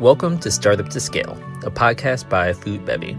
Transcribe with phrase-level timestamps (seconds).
[0.00, 1.32] Welcome to Startup to Scale,
[1.64, 3.12] a podcast by Food Bevy.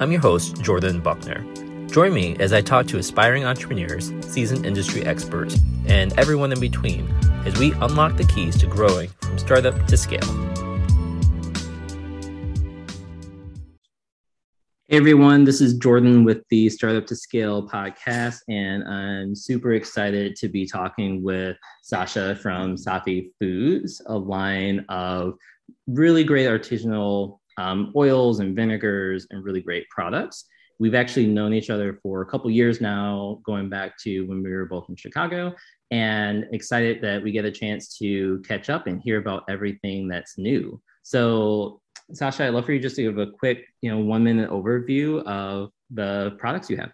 [0.00, 1.46] I'm your host, Jordan Buckner.
[1.86, 7.08] Join me as I talk to aspiring entrepreneurs, seasoned industry experts, and everyone in between
[7.46, 10.26] as we unlock the keys to growing from startup to scale.
[14.88, 20.34] Hey everyone, this is Jordan with the Startup to Scale podcast, and I'm super excited
[20.34, 25.34] to be talking with Sasha from Safi Foods, a line of
[25.92, 30.46] really great artisanal um, oils and vinegars and really great products.
[30.78, 34.50] We've actually known each other for a couple years now, going back to when we
[34.50, 35.54] were both in Chicago,
[35.90, 40.38] and excited that we get a chance to catch up and hear about everything that's
[40.38, 40.80] new.
[41.02, 44.50] So Sasha, I'd love for you just to give a quick, you know, one minute
[44.50, 46.92] overview of the products you have.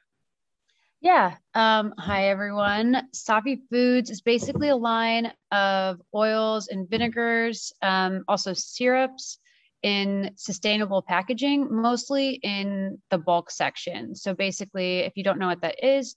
[1.06, 1.36] Yeah.
[1.54, 3.06] Um, hi, everyone.
[3.14, 9.38] Safi Foods is basically a line of oils and vinegars, um, also syrups
[9.84, 14.16] in sustainable packaging, mostly in the bulk section.
[14.16, 16.16] So basically, if you don't know what that is,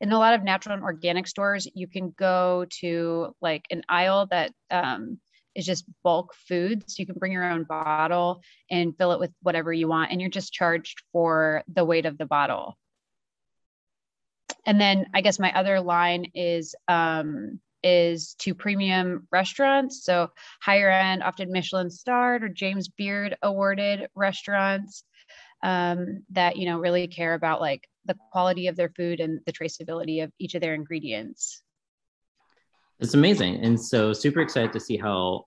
[0.00, 4.26] in a lot of natural and organic stores, you can go to like an aisle
[4.30, 5.18] that um,
[5.54, 6.98] is just bulk foods.
[6.98, 10.12] You can bring your own bottle and fill it with whatever you want.
[10.12, 12.78] And you're just charged for the weight of the bottle.
[14.66, 20.04] And then I guess my other line is um, is to premium restaurants.
[20.04, 20.30] So
[20.60, 25.04] higher end, often Michelin starred or James Beard awarded restaurants
[25.62, 29.52] um, that, you know, really care about like the quality of their food and the
[29.52, 31.62] traceability of each of their ingredients.
[32.98, 33.64] It's amazing.
[33.64, 35.46] And so super excited to see how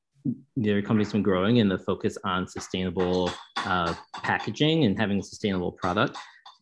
[0.56, 5.72] their company's been growing and the focus on sustainable uh, packaging and having a sustainable
[5.72, 6.18] product.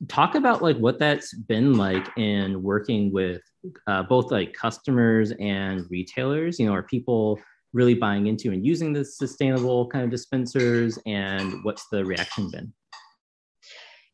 [0.07, 3.41] Talk about like what that's been like in working with
[3.87, 6.59] uh, both like customers and retailers.
[6.59, 7.39] You know, are people
[7.73, 12.73] really buying into and using the sustainable kind of dispensers, and what's the reaction been?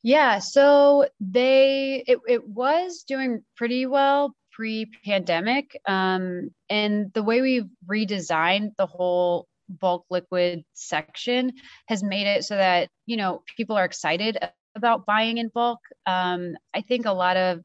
[0.04, 7.70] Yeah, so they it, it was doing pretty well, pre-pandemic um, and the way we've
[7.90, 11.52] redesigned the whole bulk liquid section
[11.88, 14.38] has made it so that you know people are excited
[14.78, 15.80] about buying in bulk.
[16.06, 17.62] Um, i think a lot of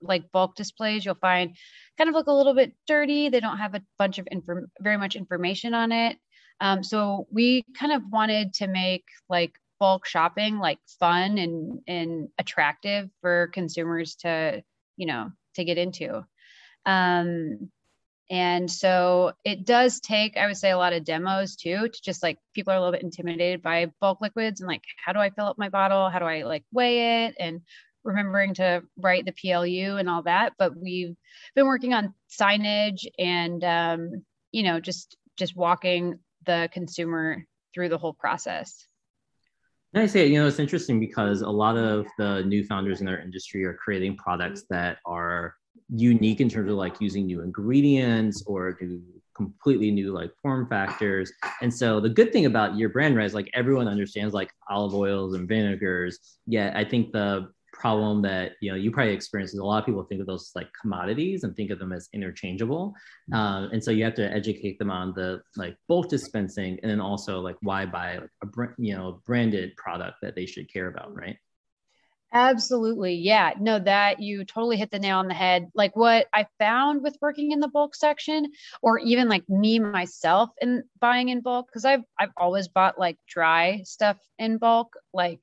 [0.00, 1.56] like bulk displays you'll find
[1.96, 3.28] kind of look a little bit dirty.
[3.28, 6.18] They don't have a bunch of inform- very much information on it.
[6.60, 12.28] Um, so we kind of wanted to make like bulk shopping like fun and and
[12.38, 14.62] attractive for consumers to
[14.96, 16.24] you know to get into.
[16.86, 17.70] Um,
[18.30, 22.22] and so it does take, I would say, a lot of demos too, to just
[22.22, 25.30] like people are a little bit intimidated by bulk liquids and like, how do I
[25.30, 26.08] fill up my bottle?
[26.08, 27.34] How do I like weigh it?
[27.38, 27.60] And
[28.02, 30.54] remembering to write the PLU and all that.
[30.58, 31.14] But we've
[31.54, 37.98] been working on signage and, um, you know, just just walking the consumer through the
[37.98, 38.86] whole process.
[39.92, 43.08] And I say, you know, it's interesting because a lot of the new founders in
[43.08, 45.54] our industry are creating products that are
[45.88, 49.02] unique in terms of like using new ingredients or new
[49.36, 51.32] completely new like form factors.
[51.60, 54.94] And so the good thing about your brand right is like everyone understands like olive
[54.94, 59.58] oils and vinegars yet i think the problem that you know you probably experience is
[59.58, 62.94] a lot of people think of those like commodities and think of them as interchangeable.
[63.30, 63.34] Mm-hmm.
[63.34, 67.00] um, and so you have to educate them on the like bulk dispensing and then
[67.00, 71.14] also like why buy like a you know branded product that they should care about
[71.14, 71.36] right
[72.36, 73.14] Absolutely.
[73.14, 73.52] Yeah.
[73.60, 75.70] No, that you totally hit the nail on the head.
[75.74, 78.50] Like what I found with working in the bulk section,
[78.82, 83.18] or even like me myself in buying in bulk, because I've I've always bought like
[83.28, 85.40] dry stuff in bulk, like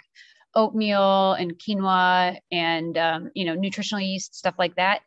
[0.53, 4.99] oatmeal and quinoa and um, you know, nutritional yeast, stuff like that.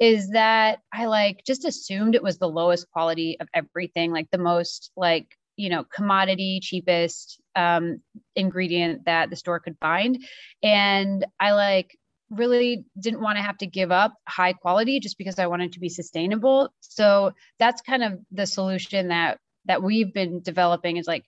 [0.00, 4.38] Is that I like just assumed it was the lowest quality of everything, like the
[4.38, 8.00] most like you know commodity cheapest um,
[8.34, 10.22] ingredient that the store could find.
[10.62, 11.96] And i like
[12.30, 15.80] really didn't want to have to give up high quality just because i wanted to
[15.80, 16.72] be sustainable.
[16.80, 21.24] So that's kind of the solution that that we've been developing is like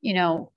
[0.00, 0.52] you know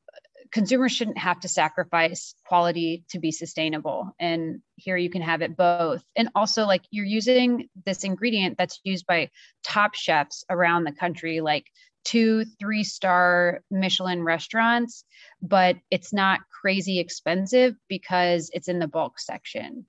[0.51, 4.15] consumers shouldn't have to sacrifice quality to be sustainable.
[4.19, 6.03] And here you can have it both.
[6.15, 9.31] And also like you're using this ingredient that's used by
[9.63, 11.65] top chefs around the country like
[12.05, 15.03] two, three star Michelin restaurants,
[15.41, 19.85] but it's not crazy expensive because it's in the bulk section.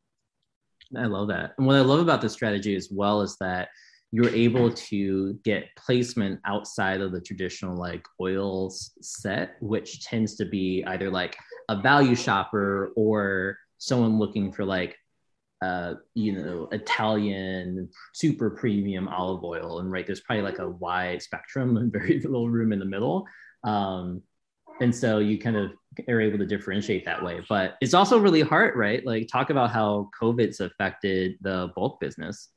[0.96, 1.52] I love that.
[1.58, 3.68] And what I love about this strategy as well is that
[4.12, 10.44] you're able to get placement outside of the traditional like oils set, which tends to
[10.44, 11.36] be either like
[11.69, 14.96] a value shopper or someone looking for like
[15.62, 19.81] uh, you know, Italian super premium olive oil.
[19.81, 23.26] And right, there's probably like a wide spectrum and very little room in the middle.
[23.64, 24.23] Um,
[24.81, 25.70] and so you kind of
[26.08, 27.41] are able to differentiate that way.
[27.49, 29.05] But it's also really hard right?
[29.05, 32.50] Like talk about how covid's affected the bulk business.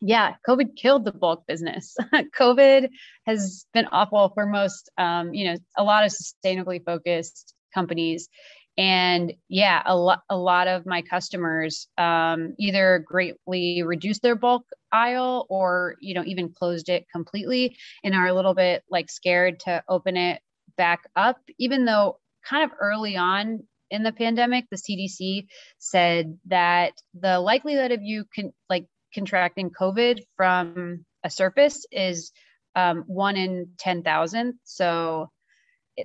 [0.00, 1.96] Yeah covid killed the bulk business.
[2.38, 2.88] Covid
[3.26, 8.28] has been awful for most um, you know a lot of sustainably focused companies
[8.78, 14.64] and yeah a lot a lot of my customers um, either greatly reduced their bulk
[14.92, 19.58] aisle or you know even closed it completely and are a little bit like scared
[19.60, 20.40] to open it
[20.78, 23.58] back up even though kind of early on
[23.90, 25.46] in the pandemic the cdc
[25.78, 32.30] said that the likelihood of you can like contracting covid from a surface is
[32.76, 35.28] um, one in 10,000 so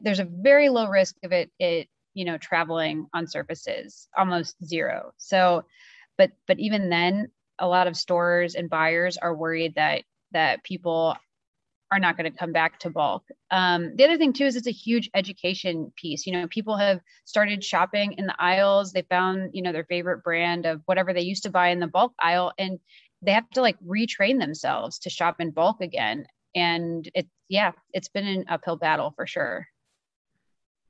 [0.01, 5.11] there's a very low risk of it it you know traveling on surfaces almost zero
[5.17, 5.63] so
[6.17, 7.27] but but even then
[7.59, 11.15] a lot of stores and buyers are worried that that people
[11.93, 13.23] are not going to come back to bulk.
[13.51, 16.25] Um, the other thing too is it's a huge education piece.
[16.25, 18.91] You know, people have started shopping in the aisles.
[18.91, 21.87] They found you know their favorite brand of whatever they used to buy in the
[21.87, 22.79] bulk aisle, and
[23.21, 26.25] they have to like retrain themselves to shop in bulk again.
[26.55, 29.67] And it's yeah, it's been an uphill battle for sure.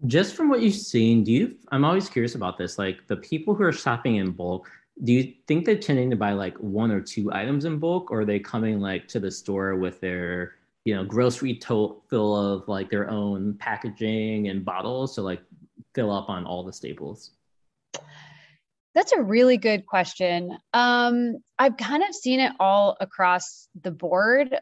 [0.05, 1.57] Just from what you've seen, do you?
[1.71, 2.77] I'm always curious about this.
[2.77, 4.69] Like the people who are shopping in bulk,
[5.03, 8.21] do you think they're tending to buy like one or two items in bulk, or
[8.21, 12.67] are they coming like to the store with their, you know, grocery tote full of
[12.67, 15.41] like their own packaging and bottles to like
[15.95, 17.31] fill up on all the staples?
[18.93, 20.55] That's a really good question.
[20.73, 24.55] Um, I've kind of seen it all across the board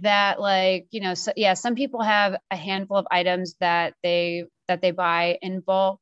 [0.00, 4.44] that like you know so yeah some people have a handful of items that they
[4.70, 6.00] that they buy in bulk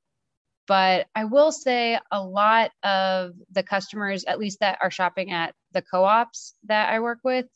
[0.66, 5.54] but i will say a lot of the customers at least that are shopping at
[5.72, 7.46] the co-ops that i work with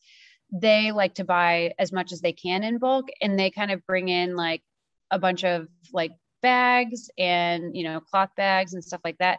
[0.50, 3.86] they like to buy as much as they can in bulk and they kind of
[3.86, 4.62] bring in like
[5.10, 6.12] a bunch of like
[6.42, 9.38] bags and you know cloth bags and stuff like that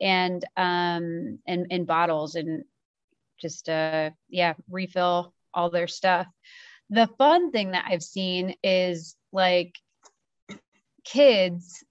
[0.00, 2.64] and um and and bottles and
[3.40, 6.26] just uh yeah refill all their stuff.
[6.90, 9.74] The fun thing that I've seen is like
[11.04, 11.84] kids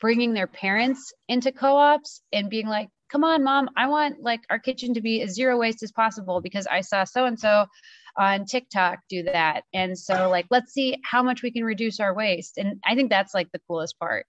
[0.00, 4.58] bringing their parents into co-ops and being like, come on, mom, I want like our
[4.58, 7.66] kitchen to be as zero waste as possible because I saw so and so
[8.18, 9.62] on TikTok do that.
[9.74, 12.58] And so, like, let's see how much we can reduce our waste.
[12.58, 14.26] And I think that's like the coolest part.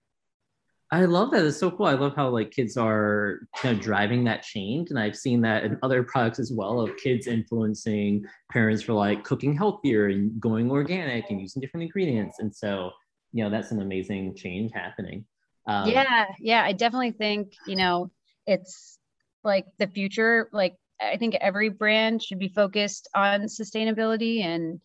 [0.90, 1.44] I love that.
[1.44, 1.84] It's so cool.
[1.84, 4.88] I love how like kids are kind of driving that change.
[4.88, 9.22] And I've seen that in other products as well of kids influencing parents for like
[9.22, 12.38] cooking healthier and going organic and using different ingredients.
[12.38, 12.90] And so,
[13.32, 15.24] you know, that's an amazing change happening.
[15.66, 16.26] Um, yeah.
[16.40, 16.62] Yeah.
[16.64, 18.10] I definitely think, you know,
[18.46, 18.98] it's
[19.44, 20.48] like the future.
[20.52, 24.80] Like I think every brand should be focused on sustainability and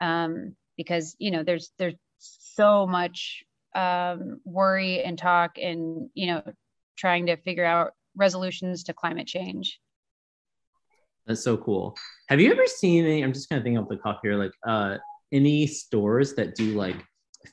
[0.00, 3.44] um, because, you know, there's, there's so much
[3.74, 6.42] um, worry and talk and you know
[6.96, 9.80] trying to figure out resolutions to climate change
[11.26, 11.96] that's so cool
[12.28, 14.52] have you ever seen any i'm just kind of thinking off the cuff here like
[14.66, 14.96] uh
[15.32, 16.96] any stores that do like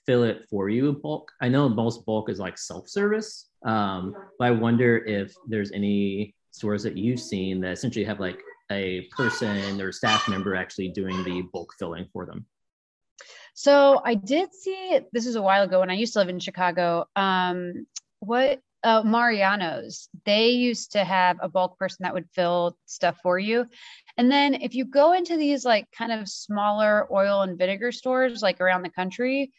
[0.06, 4.46] fill it for you in bulk i know most bulk is like self-service um but
[4.46, 8.40] i wonder if there's any stores that you've seen that essentially have like
[8.72, 12.46] a person or staff member actually doing the bulk filling for them
[13.54, 16.40] so I did see this is a while ago when I used to live in
[16.40, 17.08] Chicago.
[17.18, 17.88] Um,
[18.20, 23.38] what uh, Mariano's, they used to have a bulk person that would fill stuff for
[23.38, 23.66] you.
[24.18, 28.42] And then if you go into these like kind of smaller oil and vinegar stores
[28.42, 29.52] like around the country,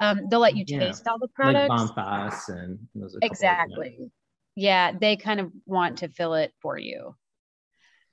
[0.00, 1.12] um, they'll let you taste yeah.
[1.12, 1.96] all the products.
[1.96, 2.78] Like and
[3.22, 4.10] exactly.
[4.54, 7.14] Yeah, they kind of want to fill it for you.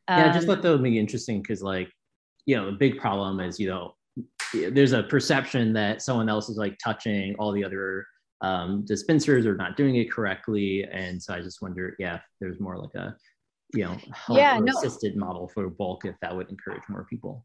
[0.08, 1.90] Um, yeah, I just thought that would be interesting because like,
[2.46, 3.96] you know, a big problem is, you know,
[4.54, 8.06] there's a perception that someone else is like touching all the other
[8.42, 10.88] um, dispensers or not doing it correctly.
[10.92, 13.16] And so I just wonder, yeah, there's more like a,
[13.74, 13.98] you know,
[14.30, 14.72] yeah, no.
[14.78, 17.44] assisted model for bulk if that would encourage more people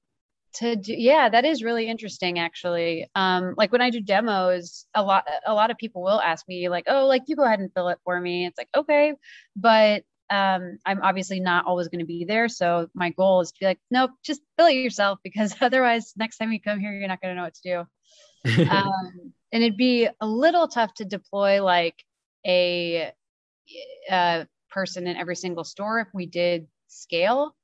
[0.52, 5.02] to do yeah that is really interesting actually um like when i do demos a
[5.02, 7.72] lot a lot of people will ask me like oh like you go ahead and
[7.72, 9.14] fill it for me it's like okay
[9.54, 12.48] but um, I'm obviously not always going to be there.
[12.48, 16.38] So my goal is to be like, nope, just fill it yourself because otherwise, next
[16.38, 17.84] time you come here, you're not going to know what to
[18.44, 18.68] do.
[18.70, 21.96] um, and it'd be a little tough to deploy like
[22.46, 23.12] a,
[24.10, 27.54] a uh, person in every single store if we did scale.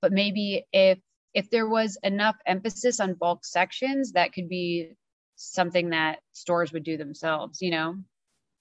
[0.00, 0.98] But maybe if
[1.34, 4.96] if there was enough emphasis on bulk sections, that could be
[5.36, 7.60] something that stores would do themselves.
[7.60, 7.96] You know.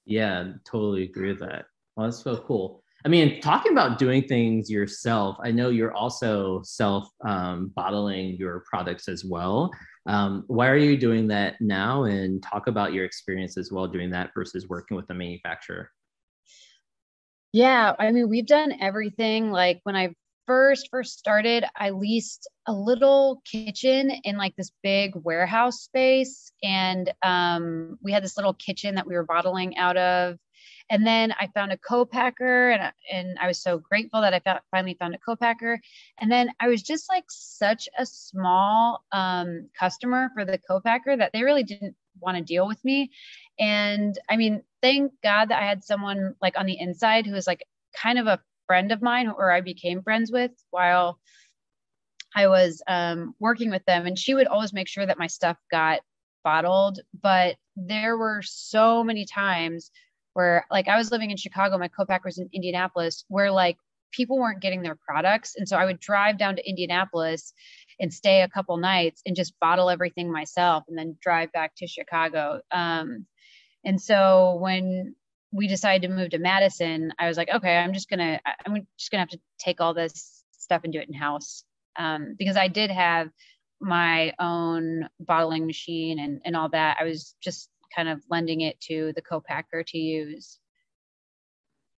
[0.06, 1.66] Yeah, totally agree with that.
[1.96, 2.84] Well, that's so cool.
[3.04, 8.64] I mean, talking about doing things yourself, I know you're also self um, bottling your
[8.70, 9.72] products as well.
[10.06, 12.04] Um, why are you doing that now?
[12.04, 15.90] And talk about your experience as well doing that versus working with a manufacturer.
[17.54, 19.52] Yeah, I mean, we've done everything.
[19.52, 20.16] Like when I
[20.52, 27.10] first first started, I leased a little kitchen in like this big warehouse space, and
[27.24, 30.38] um, we had this little kitchen that we were bottling out of.
[30.90, 34.60] And then I found a co-packer, and and I was so grateful that I found,
[34.72, 35.80] finally found a co-packer.
[36.20, 41.32] And then I was just like such a small um, customer for the co-packer that
[41.32, 43.10] they really didn't want to deal with me.
[43.58, 47.48] And I mean, thank God that I had someone like on the inside who was
[47.48, 47.64] like
[47.96, 48.42] kind of a
[48.72, 51.20] friend of mine or I became friends with while
[52.34, 54.06] I was um, working with them.
[54.06, 56.00] And she would always make sure that my stuff got
[56.42, 57.02] bottled.
[57.22, 59.92] But there were so many times
[60.36, 63.76] where, like, I was living in Chicago, my co-packer was in Indianapolis, where like
[64.14, 65.56] people weren't getting their products.
[65.58, 67.54] And so I would drive down to Indianapolis
[68.00, 71.88] and stay a couple nights and just bottle everything myself and then drive back to
[71.88, 72.62] Chicago.
[72.72, 73.26] Um,
[73.84, 75.16] and so when
[75.52, 79.12] we decided to move to Madison, I was like, okay, I'm just gonna, I'm just
[79.12, 81.64] gonna have to take all this stuff and do it in house
[81.98, 83.30] um, because I did have
[83.82, 86.98] my own bottling machine and and all that.
[87.00, 90.60] I was just kind of lending it to the co-packer to use.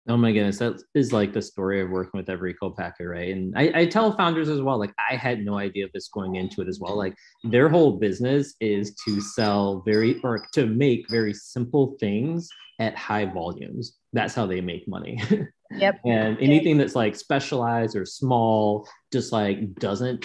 [0.09, 3.33] Oh my goodness, that is like the story of working with every co-packer, right?
[3.33, 6.35] And I, I, tell founders as well, like I had no idea of this going
[6.35, 6.97] into it as well.
[6.97, 12.97] Like their whole business is to sell very or to make very simple things at
[12.97, 13.97] high volumes.
[14.11, 15.21] That's how they make money.
[15.75, 16.01] Yep.
[16.05, 20.23] and anything that's like specialized or small just like doesn't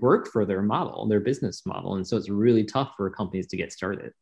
[0.00, 1.94] work for their model, their business model.
[1.94, 4.12] And so it's really tough for companies to get started.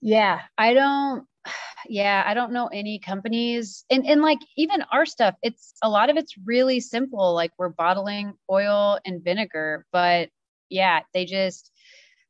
[0.00, 1.26] Yeah, I don't
[1.88, 6.10] yeah, I don't know any companies and and like even our stuff, it's a lot
[6.10, 7.34] of it's really simple.
[7.34, 10.30] Like we're bottling oil and vinegar, but
[10.68, 11.70] yeah, they just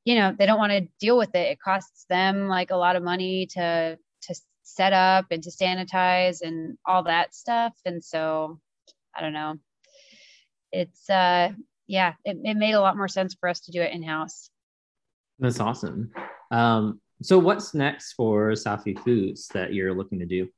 [0.05, 1.51] you know, they don't want to deal with it.
[1.51, 6.43] It costs them like a lot of money to to set up and to sanitize
[6.43, 7.73] and all that stuff.
[7.85, 8.61] And so
[9.15, 9.57] I don't know.
[10.73, 11.53] It's uh
[11.89, 14.51] yeah, it, it made a lot more sense for us to do it in-house.
[15.39, 16.11] That's awesome.
[16.51, 20.49] Um, so what's next for Safi Foods that you're looking to do?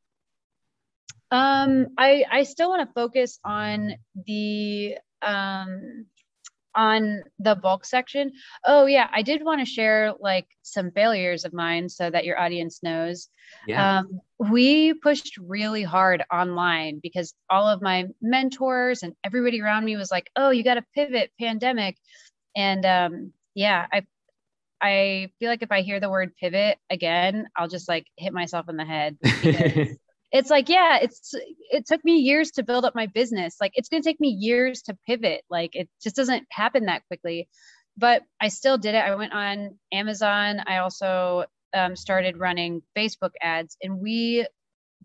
[1.30, 3.94] Um, I I still want to focus on
[4.26, 6.06] the um
[6.74, 8.32] on the bulk section.
[8.64, 12.38] Oh yeah, I did want to share like some failures of mine so that your
[12.38, 13.28] audience knows.
[13.66, 13.98] Yeah.
[13.98, 19.96] Um, we pushed really hard online because all of my mentors and everybody around me
[19.96, 21.96] was like, "Oh, you got to pivot, pandemic,"
[22.56, 24.06] and um, yeah, I
[24.80, 28.68] I feel like if I hear the word pivot again, I'll just like hit myself
[28.68, 29.18] in the head.
[30.32, 31.32] it's like, yeah, it's
[31.70, 33.56] it took me years to build up my business.
[33.61, 35.42] Like it's gonna take me years to pivot.
[35.50, 37.49] Like it just doesn't happen that quickly.
[37.97, 38.99] But I still did it.
[38.99, 40.61] I went on Amazon.
[40.64, 41.44] I also
[41.75, 44.47] um, started running Facebook ads, and we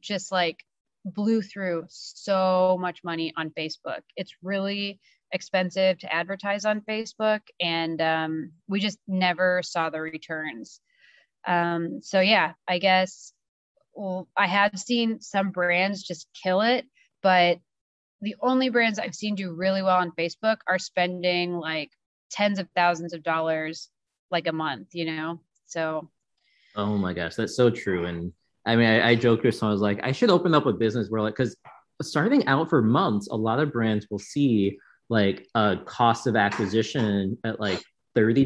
[0.01, 0.63] just like
[1.05, 4.01] blew through so much money on Facebook.
[4.15, 4.99] It's really
[5.31, 10.79] expensive to advertise on Facebook, and um, we just never saw the returns.
[11.47, 13.33] Um, so yeah, I guess
[13.93, 16.85] well, I have seen some brands just kill it,
[17.21, 17.59] but
[18.21, 21.91] the only brands I've seen do really well on Facebook are spending like
[22.31, 23.89] tens of thousands of dollars
[24.31, 25.41] like a month, you know?
[25.67, 26.09] So
[26.75, 28.05] Oh my gosh, that's so true.
[28.05, 28.33] And
[28.65, 30.73] I mean, I, I joked with someone, I was like, I should open up a
[30.73, 31.55] business where like because
[32.01, 34.77] starting out for months, a lot of brands will see
[35.09, 37.81] like a cost of acquisition at like
[38.15, 38.45] $30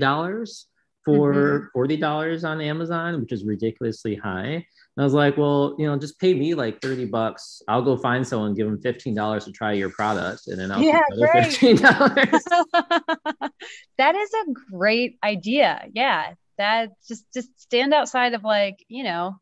[1.05, 1.79] for mm-hmm.
[1.79, 4.65] $40 on Amazon, which is ridiculously high.
[4.97, 7.61] And I was like, well, you know, just pay me like 30 bucks.
[7.67, 11.01] I'll go find someone, give them $15 to try your product, and then I'll yeah,
[11.13, 11.79] $15.
[13.97, 15.85] that is a great idea.
[15.93, 16.33] Yeah.
[16.57, 19.35] That just just stand outside of like, you know,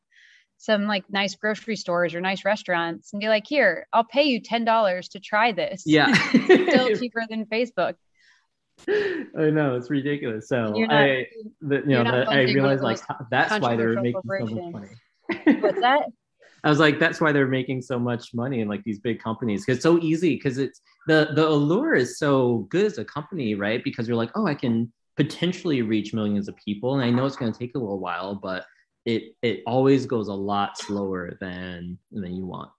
[0.58, 4.42] some like nice grocery stores or nice restaurants and be like, here, I'll pay you
[4.42, 5.84] $10 to try this.
[5.86, 6.14] Yeah.
[6.30, 7.96] Still cheaper than Facebook.
[8.88, 10.48] I know it's ridiculous.
[10.48, 11.28] So not, I,
[11.62, 15.60] the, you know, the, I realized like that's why they're making so much money.
[15.62, 16.04] What's that?
[16.64, 19.64] I was like, that's why they're making so much money in like these big companies
[19.64, 23.54] because it's so easy because it's the the allure is so good as a company,
[23.54, 23.84] right?
[23.84, 27.36] Because you're like, oh, I can potentially reach millions of people, and I know it's
[27.36, 28.66] going to take a little while, but
[29.06, 32.72] it it always goes a lot slower than than you want.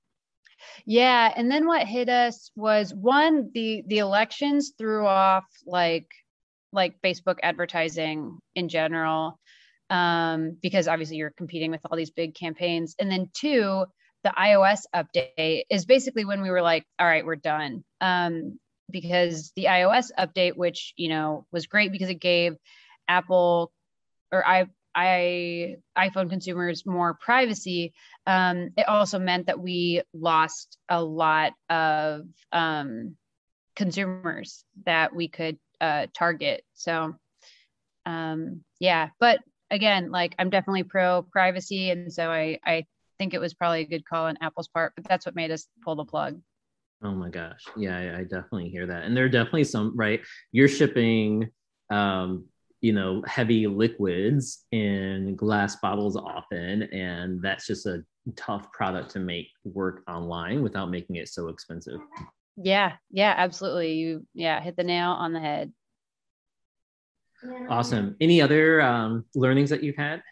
[0.84, 6.08] Yeah, and then what hit us was one the the elections threw off like
[6.72, 9.38] like Facebook advertising in general
[9.88, 13.86] um, because obviously you're competing with all these big campaigns, and then two
[14.24, 17.84] the iOS update is basically when we were like, all right, we're done.
[18.00, 18.58] Um,
[18.90, 22.56] because the iOS update, which you know was great because it gave
[23.08, 23.72] Apple
[24.32, 27.92] or I I iPhone consumers more privacy.
[28.26, 33.16] Um, it also meant that we lost a lot of um,
[33.76, 36.64] consumers that we could uh, target.
[36.74, 37.14] So
[38.06, 42.86] um, yeah, but again, like I'm definitely pro privacy, and so I I
[43.18, 45.66] think it was probably a good call on Apple's part, but that's what made us
[45.84, 46.40] pull the plug.
[47.02, 47.62] Oh my gosh.
[47.76, 49.04] Yeah, I, I definitely hear that.
[49.04, 50.20] And there are definitely some, right?
[50.50, 51.50] You're shipping
[51.90, 52.46] um,
[52.86, 58.04] you know, heavy liquids in glass bottles often, and that's just a
[58.36, 61.98] tough product to make work online without making it so expensive.
[62.56, 63.94] Yeah, yeah, absolutely.
[63.94, 65.72] You yeah, hit the nail on the head.
[67.68, 68.14] Awesome.
[68.20, 70.22] Any other um, learnings that you've had?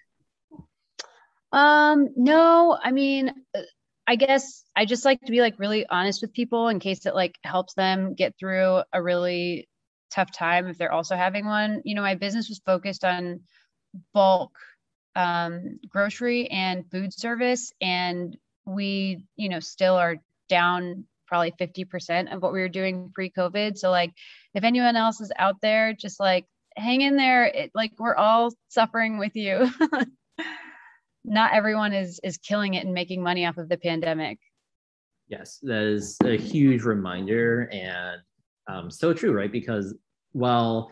[1.50, 3.62] Um, no, I mean, uh,
[4.06, 7.16] I guess I just like to be like really honest with people in case it
[7.16, 9.66] like helps them get through a really
[10.14, 11.82] tough time if they're also having one.
[11.84, 13.40] You know, my business was focused on
[14.12, 14.52] bulk
[15.16, 20.16] um, grocery and food service, and we, you know, still are
[20.48, 23.78] down probably 50% of what we were doing pre-COVID.
[23.78, 24.12] So like
[24.52, 27.44] if anyone else is out there, just like hang in there.
[27.44, 29.70] It, like we're all suffering with you.
[31.24, 34.38] not everyone is is killing it and making money off of the pandemic.
[35.28, 38.20] Yes, that is a huge reminder and
[38.66, 39.52] um, so true, right?
[39.52, 39.94] Because
[40.32, 40.90] while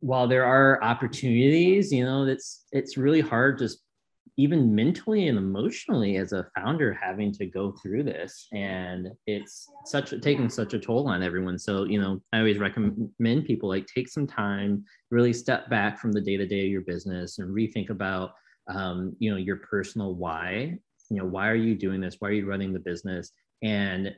[0.00, 3.80] while there are opportunities, you know, it's it's really hard just
[4.38, 8.48] even mentally and emotionally as a founder having to go through this.
[8.52, 11.58] And it's such taking such a toll on everyone.
[11.58, 16.12] So you know i always recommend people like take some time really step back from
[16.12, 18.32] the day-to-day of your business and rethink about
[18.68, 20.76] um, you know your personal why.
[21.10, 22.16] You know why are you doing this?
[22.18, 23.30] Why are you running the business?
[23.62, 24.14] And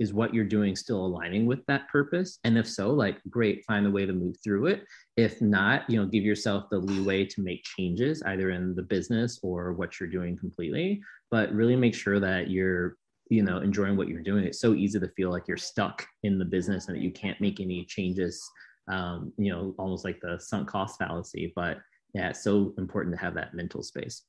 [0.00, 3.86] is what you're doing still aligning with that purpose and if so like great find
[3.86, 4.84] a way to move through it
[5.16, 9.38] if not you know give yourself the leeway to make changes either in the business
[9.42, 12.96] or what you're doing completely but really make sure that you're
[13.28, 16.38] you know enjoying what you're doing it's so easy to feel like you're stuck in
[16.38, 18.42] the business and that you can't make any changes
[18.90, 21.78] um, you know almost like the sunk cost fallacy but
[22.14, 24.22] yeah, it's so important to have that mental space.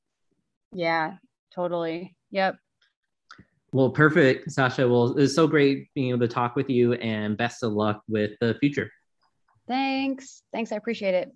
[0.74, 1.16] Yeah,
[1.54, 2.16] totally.
[2.32, 2.58] Yep.
[3.74, 4.88] Well, perfect, Sasha.
[4.88, 8.32] Well, it's so great being able to talk with you and best of luck with
[8.42, 8.92] the future.
[9.68, 10.44] Thanks.
[10.52, 10.72] Thanks.
[10.72, 11.32] I appreciate it.